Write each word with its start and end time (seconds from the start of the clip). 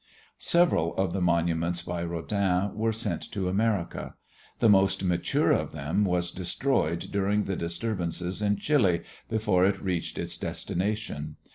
Several 0.39 0.95
of 0.95 1.13
the 1.13 1.21
monuments 1.21 1.83
by 1.83 2.03
Rodin 2.03 2.73
were 2.75 2.91
sent 2.91 3.31
to 3.33 3.47
America. 3.47 4.15
The 4.57 4.67
most 4.67 5.03
mature 5.03 5.51
of 5.51 5.73
them 5.73 6.05
was 6.05 6.31
destroyed 6.31 7.09
during 7.11 7.43
the 7.43 7.55
disturbances 7.55 8.41
in 8.41 8.57
Chile 8.57 9.03
before 9.29 9.63
it 9.63 9.79
reached 9.79 10.17
its 10.17 10.39
destination. 10.39 11.35